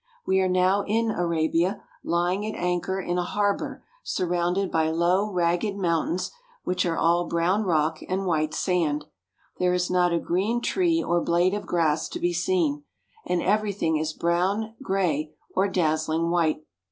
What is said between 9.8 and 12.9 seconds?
not a green tree or blade of grass to be seen,